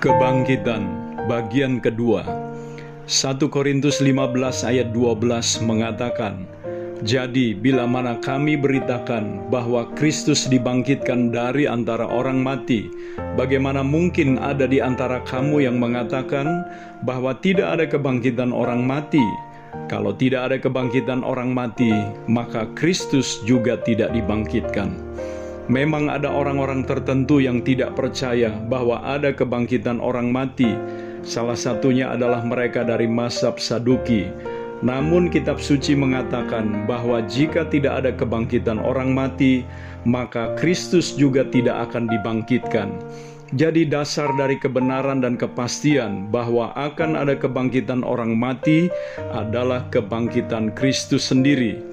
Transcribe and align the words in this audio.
Kebangkitan 0.00 1.12
bagian 1.28 1.76
kedua. 1.76 2.24
1 3.04 3.36
Korintus 3.52 4.00
15 4.00 4.32
ayat 4.64 4.96
12 4.96 5.60
mengatakan 5.68 6.48
Jadi 7.04 7.52
bila 7.52 7.84
mana 7.84 8.16
kami 8.16 8.56
beritakan 8.56 9.52
bahwa 9.52 9.92
Kristus 9.92 10.48
dibangkitkan 10.48 11.28
dari 11.28 11.68
antara 11.68 12.08
orang 12.08 12.40
mati 12.40 12.88
Bagaimana 13.36 13.84
mungkin 13.84 14.40
ada 14.40 14.64
di 14.64 14.80
antara 14.80 15.20
kamu 15.28 15.68
yang 15.68 15.76
mengatakan 15.76 16.64
bahwa 17.04 17.36
tidak 17.36 17.68
ada 17.76 17.84
kebangkitan 17.84 18.56
orang 18.56 18.80
mati? 18.80 19.20
Kalau 19.92 20.16
tidak 20.16 20.48
ada 20.48 20.56
kebangkitan 20.56 21.20
orang 21.20 21.52
mati 21.52 21.92
maka 22.24 22.64
Kristus 22.72 23.44
juga 23.44 23.76
tidak 23.84 24.16
dibangkitkan 24.16 24.96
Memang 25.68 26.08
ada 26.08 26.30
orang-orang 26.32 26.86
tertentu 26.86 27.42
yang 27.42 27.60
tidak 27.60 27.98
percaya 27.98 28.48
bahwa 28.70 29.02
ada 29.04 29.34
kebangkitan 29.34 30.00
orang 30.00 30.32
mati. 30.32 30.72
Salah 31.20 31.58
satunya 31.58 32.08
adalah 32.14 32.40
mereka 32.40 32.80
dari 32.86 33.04
Masab 33.04 33.60
Saduki. 33.60 34.30
Namun 34.80 35.28
kitab 35.28 35.60
suci 35.60 35.92
mengatakan 35.92 36.88
bahwa 36.88 37.20
jika 37.28 37.68
tidak 37.68 38.00
ada 38.00 38.10
kebangkitan 38.16 38.80
orang 38.80 39.12
mati, 39.12 39.60
maka 40.08 40.56
Kristus 40.56 41.12
juga 41.12 41.44
tidak 41.44 41.92
akan 41.92 42.08
dibangkitkan. 42.08 42.88
Jadi 43.50 43.82
dasar 43.82 44.30
dari 44.38 44.56
kebenaran 44.56 45.26
dan 45.26 45.34
kepastian 45.34 46.30
bahwa 46.30 46.70
akan 46.78 47.18
ada 47.18 47.34
kebangkitan 47.34 48.06
orang 48.06 48.38
mati 48.38 48.86
adalah 49.34 49.90
kebangkitan 49.90 50.70
Kristus 50.72 51.28
sendiri. 51.28 51.89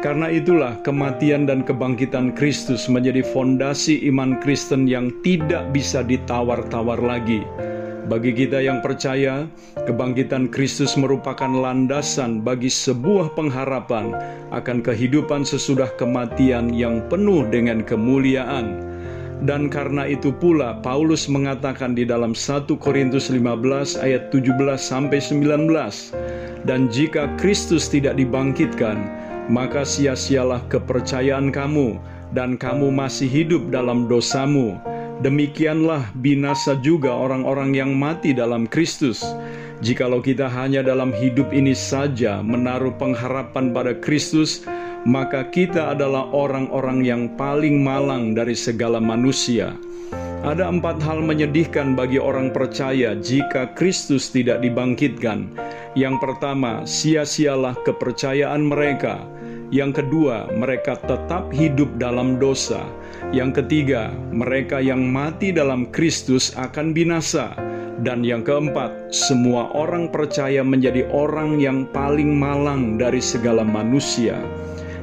Karena 0.00 0.32
itulah 0.32 0.80
kematian 0.80 1.44
dan 1.44 1.60
kebangkitan 1.60 2.32
Kristus 2.32 2.88
menjadi 2.88 3.20
fondasi 3.20 4.00
iman 4.08 4.40
Kristen 4.40 4.88
yang 4.88 5.12
tidak 5.20 5.68
bisa 5.76 6.00
ditawar-tawar 6.00 6.96
lagi. 7.04 7.44
Bagi 8.08 8.32
kita 8.32 8.64
yang 8.64 8.80
percaya, 8.80 9.44
kebangkitan 9.84 10.48
Kristus 10.48 10.96
merupakan 10.96 11.52
landasan 11.52 12.40
bagi 12.40 12.72
sebuah 12.72 13.36
pengharapan 13.36 14.16
akan 14.56 14.80
kehidupan 14.80 15.44
sesudah 15.44 15.92
kematian 16.00 16.72
yang 16.72 17.04
penuh 17.12 17.44
dengan 17.52 17.84
kemuliaan. 17.84 18.80
Dan 19.44 19.68
karena 19.68 20.08
itu 20.08 20.32
pula 20.32 20.80
Paulus 20.80 21.28
mengatakan 21.28 21.92
di 21.92 22.08
dalam 22.08 22.32
1 22.32 22.72
Korintus 22.80 23.28
15 23.28 24.00
ayat 24.00 24.32
17 24.32 24.80
sampai 24.80 25.20
19, 25.20 25.68
dan 26.64 26.88
jika 26.88 27.28
Kristus 27.36 27.88
tidak 27.88 28.16
dibangkitkan, 28.16 28.96
maka 29.50 29.82
sia-sialah 29.82 30.62
kepercayaan 30.70 31.50
kamu, 31.50 31.98
dan 32.30 32.54
kamu 32.54 32.94
masih 32.94 33.26
hidup 33.26 33.74
dalam 33.74 34.06
dosamu. 34.06 34.78
Demikianlah 35.20 36.08
binasa 36.22 36.78
juga 36.80 37.12
orang-orang 37.12 37.76
yang 37.76 37.92
mati 37.92 38.32
dalam 38.32 38.64
Kristus. 38.64 39.20
Jikalau 39.84 40.22
kita 40.22 40.48
hanya 40.48 40.80
dalam 40.80 41.10
hidup 41.12 41.50
ini 41.50 41.74
saja 41.76 42.40
menaruh 42.40 42.94
pengharapan 42.96 43.74
pada 43.74 43.92
Kristus, 43.98 44.64
maka 45.04 45.48
kita 45.48 45.92
adalah 45.92 46.28
orang-orang 46.32 47.04
yang 47.04 47.22
paling 47.36 47.82
malang 47.82 48.32
dari 48.32 48.56
segala 48.56 49.00
manusia. 49.02 49.76
Ada 50.40 50.72
empat 50.72 51.04
hal 51.04 51.20
menyedihkan 51.20 51.92
bagi 51.92 52.16
orang 52.16 52.48
percaya 52.48 53.12
jika 53.12 53.76
Kristus 53.76 54.32
tidak 54.32 54.64
dibangkitkan. 54.64 55.52
Yang 55.92 56.16
pertama, 56.16 56.88
sia-sialah 56.88 57.76
kepercayaan 57.84 58.64
mereka. 58.64 59.20
Yang 59.70 60.02
kedua, 60.02 60.50
mereka 60.50 60.98
tetap 61.06 61.54
hidup 61.54 61.94
dalam 62.02 62.42
dosa. 62.42 62.82
Yang 63.30 63.62
ketiga, 63.62 64.10
mereka 64.34 64.82
yang 64.82 65.06
mati 65.06 65.54
dalam 65.54 65.86
Kristus 65.94 66.50
akan 66.58 66.90
binasa. 66.90 67.54
Dan 68.02 68.26
yang 68.26 68.42
keempat, 68.42 69.14
semua 69.14 69.70
orang 69.70 70.10
percaya 70.10 70.66
menjadi 70.66 71.06
orang 71.14 71.62
yang 71.62 71.86
paling 71.94 72.34
malang 72.34 72.98
dari 72.98 73.22
segala 73.22 73.62
manusia. 73.62 74.42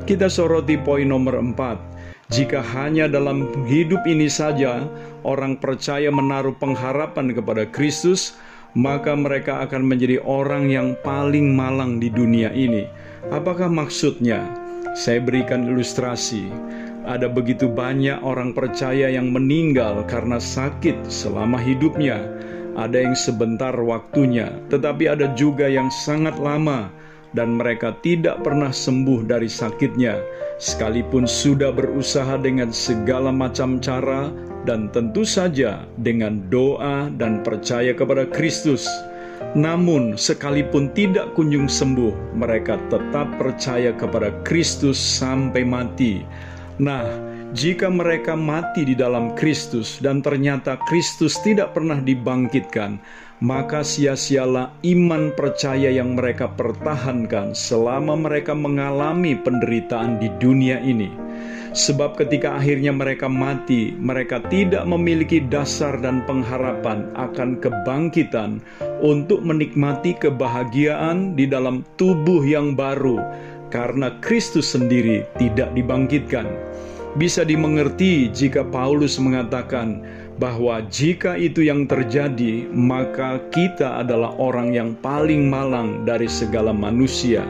Kita 0.04 0.28
soroti 0.28 0.76
poin 0.76 1.08
nomor 1.08 1.40
empat. 1.40 1.80
Jika 2.28 2.60
hanya 2.60 3.08
dalam 3.08 3.48
hidup 3.72 4.04
ini 4.04 4.28
saja 4.28 4.84
orang 5.24 5.56
percaya 5.56 6.12
menaruh 6.12 6.52
pengharapan 6.60 7.32
kepada 7.32 7.64
Kristus, 7.72 8.36
maka 8.76 9.16
mereka 9.16 9.64
akan 9.64 9.88
menjadi 9.88 10.20
orang 10.28 10.68
yang 10.68 11.00
paling 11.08 11.56
malang 11.56 12.04
di 12.04 12.12
dunia 12.12 12.52
ini. 12.52 12.84
Apakah 13.32 13.72
maksudnya? 13.72 14.67
Saya 14.98 15.22
berikan 15.22 15.70
ilustrasi. 15.70 16.50
Ada 17.06 17.30
begitu 17.30 17.70
banyak 17.70 18.18
orang 18.26 18.58
percaya 18.58 19.14
yang 19.14 19.30
meninggal 19.30 20.02
karena 20.10 20.42
sakit 20.42 21.06
selama 21.06 21.62
hidupnya. 21.62 22.18
Ada 22.74 23.06
yang 23.06 23.14
sebentar 23.14 23.78
waktunya, 23.78 24.50
tetapi 24.74 25.06
ada 25.06 25.30
juga 25.38 25.70
yang 25.70 25.94
sangat 25.94 26.42
lama 26.42 26.90
dan 27.38 27.62
mereka 27.62 27.94
tidak 28.02 28.42
pernah 28.42 28.74
sembuh 28.74 29.30
dari 29.30 29.46
sakitnya, 29.46 30.18
sekalipun 30.58 31.30
sudah 31.30 31.70
berusaha 31.70 32.34
dengan 32.42 32.74
segala 32.74 33.30
macam 33.30 33.78
cara 33.78 34.34
dan 34.66 34.90
tentu 34.90 35.22
saja 35.22 35.86
dengan 36.02 36.42
doa 36.50 37.14
dan 37.14 37.46
percaya 37.46 37.94
kepada 37.94 38.26
Kristus. 38.34 38.90
Namun, 39.58 40.18
sekalipun 40.18 40.94
tidak 40.94 41.34
kunjung 41.34 41.66
sembuh, 41.66 42.38
mereka 42.38 42.78
tetap 42.94 43.30
percaya 43.42 43.94
kepada 43.94 44.34
Kristus 44.46 44.98
sampai 44.98 45.66
mati. 45.66 46.22
Nah, 46.78 47.06
jika 47.56 47.88
mereka 47.88 48.36
mati 48.36 48.84
di 48.84 48.94
dalam 48.94 49.32
Kristus 49.34 50.04
dan 50.04 50.20
ternyata 50.20 50.76
Kristus 50.86 51.40
tidak 51.42 51.74
pernah 51.74 51.98
dibangkitkan, 51.98 53.00
maka 53.40 53.86
sia-sialah 53.86 54.74
iman 54.84 55.32
percaya 55.32 55.94
yang 55.94 56.18
mereka 56.18 56.50
pertahankan 56.52 57.54
selama 57.54 58.18
mereka 58.18 58.52
mengalami 58.52 59.38
penderitaan 59.38 60.18
di 60.18 60.28
dunia 60.42 60.82
ini. 60.82 61.14
Sebab 61.78 62.18
ketika 62.18 62.58
akhirnya 62.58 62.90
mereka 62.90 63.30
mati, 63.30 63.94
mereka 63.94 64.42
tidak 64.50 64.84
memiliki 64.90 65.38
dasar 65.46 66.02
dan 66.02 66.26
pengharapan 66.26 67.14
akan 67.14 67.62
kebangkitan 67.62 68.58
untuk 69.02 69.44
menikmati 69.46 70.18
kebahagiaan 70.18 71.34
di 71.38 71.46
dalam 71.50 71.86
tubuh 71.96 72.42
yang 72.42 72.74
baru, 72.74 73.20
karena 73.70 74.16
Kristus 74.24 74.74
sendiri 74.74 75.28
tidak 75.38 75.74
dibangkitkan. 75.76 76.48
Bisa 77.18 77.42
dimengerti 77.42 78.30
jika 78.30 78.62
Paulus 78.62 79.18
mengatakan 79.18 80.06
bahwa 80.38 80.86
jika 80.94 81.34
itu 81.34 81.66
yang 81.66 81.90
terjadi, 81.90 82.70
maka 82.70 83.42
kita 83.50 84.06
adalah 84.06 84.38
orang 84.38 84.70
yang 84.70 84.94
paling 85.02 85.50
malang 85.50 86.06
dari 86.06 86.30
segala 86.30 86.70
manusia. 86.70 87.42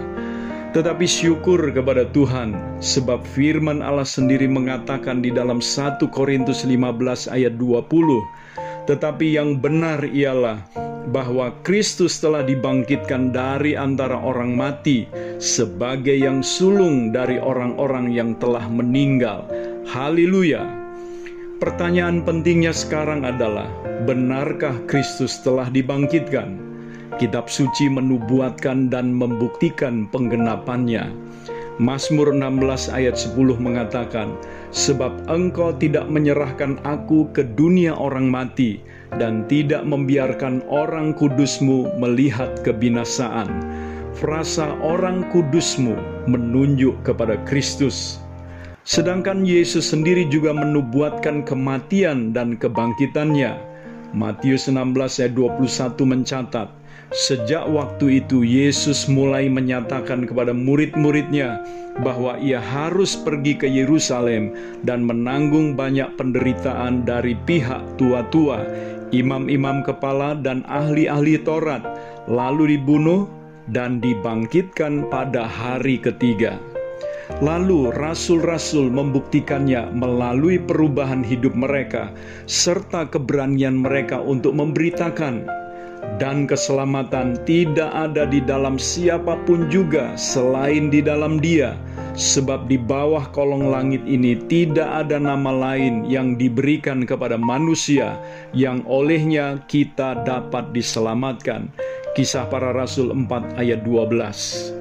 Tetapi 0.72 1.04
syukur 1.04 1.60
kepada 1.76 2.08
Tuhan, 2.16 2.80
sebab 2.80 3.24
firman 3.36 3.84
Allah 3.84 4.08
sendiri 4.08 4.48
mengatakan 4.48 5.20
di 5.20 5.36
dalam 5.36 5.60
1 5.60 6.00
Korintus 6.12 6.64
15 6.64 7.28
ayat 7.28 7.60
20, 7.60 7.84
tetapi 8.88 9.36
yang 9.36 9.60
benar 9.60 10.06
ialah 10.08 10.64
bahwa 11.08 11.56
Kristus 11.64 12.20
telah 12.20 12.44
dibangkitkan 12.44 13.32
dari 13.32 13.80
antara 13.80 14.20
orang 14.20 14.60
mati 14.60 15.08
sebagai 15.40 16.16
yang 16.16 16.44
sulung 16.44 17.16
dari 17.16 17.40
orang-orang 17.40 18.12
yang 18.12 18.36
telah 18.36 18.68
meninggal. 18.68 19.48
Haleluya! 19.88 20.68
Pertanyaan 21.58 22.22
pentingnya 22.22 22.70
sekarang 22.70 23.26
adalah, 23.26 23.66
benarkah 24.06 24.78
Kristus 24.86 25.42
telah 25.42 25.72
dibangkitkan? 25.74 26.54
Kitab 27.18 27.50
suci 27.50 27.90
menubuatkan 27.90 28.94
dan 28.94 29.10
membuktikan 29.10 30.06
penggenapannya. 30.14 31.10
Mazmur 31.78 32.34
16 32.34 32.90
ayat 32.90 33.14
10 33.14 33.38
mengatakan, 33.62 34.34
Sebab 34.74 35.30
engkau 35.30 35.78
tidak 35.78 36.10
menyerahkan 36.10 36.82
aku 36.82 37.30
ke 37.30 37.46
dunia 37.54 37.94
orang 37.94 38.26
mati, 38.34 38.82
dan 39.22 39.46
tidak 39.46 39.86
membiarkan 39.86 40.66
orang 40.68 41.14
kudusmu 41.14 41.94
melihat 42.02 42.50
kebinasaan. 42.66 43.48
Frasa 44.18 44.74
orang 44.82 45.30
kudusmu 45.30 45.94
menunjuk 46.26 46.98
kepada 47.06 47.38
Kristus. 47.46 48.18
Sedangkan 48.82 49.46
Yesus 49.46 49.94
sendiri 49.94 50.26
juga 50.34 50.58
menubuatkan 50.58 51.46
kematian 51.46 52.34
dan 52.34 52.58
kebangkitannya. 52.58 53.54
Matius 54.18 54.66
16 54.66 54.98
ayat 55.22 55.34
21 55.38 55.94
mencatat, 56.08 56.74
Sejak 57.16 57.72
waktu 57.72 58.20
itu 58.20 58.44
Yesus 58.44 59.08
mulai 59.08 59.48
menyatakan 59.48 60.28
kepada 60.28 60.52
murid-muridnya 60.52 61.64
bahwa 62.04 62.36
ia 62.44 62.60
harus 62.60 63.16
pergi 63.16 63.56
ke 63.56 63.64
Yerusalem 63.64 64.52
dan 64.84 65.08
menanggung 65.08 65.80
banyak 65.80 66.20
penderitaan 66.20 67.08
dari 67.08 67.40
pihak 67.48 67.80
tua-tua, 67.96 68.68
imam-imam 69.16 69.88
kepala 69.88 70.36
dan 70.36 70.68
ahli-ahli 70.68 71.40
Taurat, 71.48 71.80
lalu 72.28 72.76
dibunuh 72.76 73.24
dan 73.72 74.04
dibangkitkan 74.04 75.08
pada 75.08 75.48
hari 75.48 76.04
ketiga. 76.04 76.60
Lalu 77.40 77.92
rasul-rasul 77.96 78.92
membuktikannya 78.92 79.96
melalui 79.96 80.60
perubahan 80.60 81.24
hidup 81.24 81.56
mereka 81.56 82.12
serta 82.48 83.08
keberanian 83.08 83.80
mereka 83.80 84.20
untuk 84.24 84.56
memberitakan 84.56 85.67
dan 86.16 86.48
keselamatan 86.48 87.36
tidak 87.44 87.92
ada 87.92 88.24
di 88.24 88.40
dalam 88.40 88.80
siapa 88.80 89.36
pun 89.44 89.68
juga 89.68 90.16
selain 90.16 90.88
di 90.88 91.04
dalam 91.04 91.44
Dia, 91.44 91.76
sebab 92.16 92.66
di 92.72 92.80
bawah 92.80 93.28
kolong 93.36 93.70
langit 93.70 94.02
ini 94.08 94.40
tidak 94.50 94.88
ada 95.06 95.20
nama 95.20 95.52
lain 95.52 96.08
yang 96.08 96.40
diberikan 96.40 97.04
kepada 97.04 97.36
manusia 97.36 98.18
yang 98.56 98.82
olehnya 98.88 99.62
kita 99.68 100.24
dapat 100.24 100.72
diselamatkan. 100.74 101.70
Kisah 102.18 102.50
para 102.50 102.74
Rasul 102.74 103.14
4 103.14 103.62
ayat 103.62 103.86
12 103.86 104.78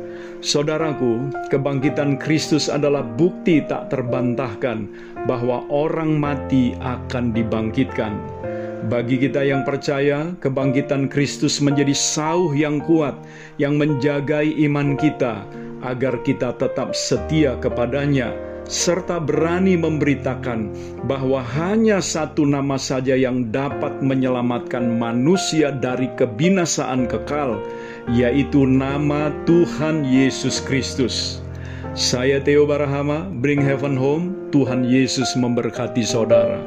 Saudaraku, 0.47 1.33
kebangkitan 1.51 2.23
Kristus 2.23 2.71
adalah 2.71 3.03
bukti 3.03 3.65
tak 3.65 3.91
terbantahkan 3.91 4.89
bahwa 5.27 5.65
orang 5.73 6.17
mati 6.23 6.77
akan 6.79 7.35
dibangkitkan. 7.35 8.15
Bagi 8.87 9.19
kita 9.19 9.43
yang 9.43 9.67
percaya, 9.67 10.31
kebangkitan 10.39 11.11
Kristus 11.11 11.59
menjadi 11.59 11.91
sauh 11.91 12.55
yang 12.55 12.79
kuat 12.79 13.19
yang 13.59 13.75
menjagai 13.83 14.47
iman 14.71 14.95
kita 14.95 15.43
agar 15.83 16.23
kita 16.23 16.55
tetap 16.55 16.95
setia 16.95 17.59
kepadanya 17.59 18.31
serta 18.67 19.23
berani 19.23 19.79
memberitakan 19.79 20.71
bahwa 21.07 21.43
hanya 21.43 22.03
satu 22.03 22.47
nama 22.47 22.79
saja 22.79 23.15
yang 23.15 23.51
dapat 23.51 24.03
menyelamatkan 24.03 24.87
manusia 24.87 25.71
dari 25.75 26.11
kebinasaan 26.15 27.07
kekal, 27.11 27.63
yaitu 28.11 28.67
nama 28.67 29.35
Tuhan 29.47 30.07
Yesus 30.07 30.63
Kristus. 30.63 31.43
Saya 31.97 32.39
Theo 32.39 32.69
Barahama, 32.69 33.27
Bring 33.41 33.63
Heaven 33.63 33.99
Home. 33.99 34.51
Tuhan 34.55 34.87
Yesus 34.87 35.35
memberkati 35.35 36.05
saudara. 36.07 36.61